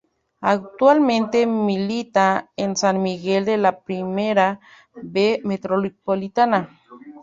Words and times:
Actualmente 0.41 1.45
milita 1.45 2.49
en 2.57 2.75
San 2.75 3.03
Miguel 3.03 3.45
de 3.45 3.57
la 3.57 3.81
Primera 3.81 4.59
B 4.95 5.41
Metropolitana. 5.43 6.75